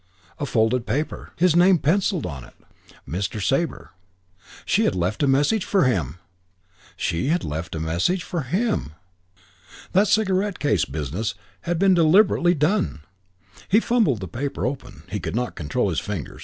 A 0.39 0.47
folded 0.47 0.87
paper. 0.87 1.31
His 1.35 1.55
name 1.55 1.77
pencilled 1.77 2.25
on 2.25 2.43
it: 2.43 2.55
Mr. 3.07 3.39
Sabre. 3.39 3.91
She 4.65 4.85
had 4.85 4.95
left 4.95 5.21
a 5.21 5.27
message 5.27 5.63
for 5.63 5.83
him! 5.83 6.15
She 6.97 7.27
had 7.27 7.43
left 7.43 7.75
a 7.75 7.79
message 7.79 8.23
for 8.23 8.41
him! 8.41 8.93
That 9.91 10.07
cigarette 10.07 10.57
case 10.57 10.85
business 10.85 11.35
had 11.69 11.77
been 11.77 11.93
deliberately 11.93 12.55
done! 12.55 13.01
He 13.69 13.79
fumbled 13.79 14.21
the 14.21 14.27
paper 14.27 14.65
open. 14.65 15.03
He 15.07 15.19
could 15.19 15.35
not 15.35 15.53
control 15.55 15.89
his 15.91 15.99
fingers. 15.99 16.39